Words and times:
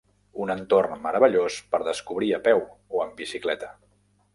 Un 0.45 0.53
entorn 0.53 1.03
meravellós 1.03 1.59
per 1.75 1.83
descobrir 1.91 2.33
a 2.39 2.43
peu 2.49 2.67
o 2.97 3.07
en 3.09 3.17
bicicleta. 3.23 3.77